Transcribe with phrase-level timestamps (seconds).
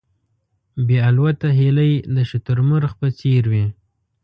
[0.85, 3.65] بې الوته هیلۍ د شتر مرغ په څېر وې.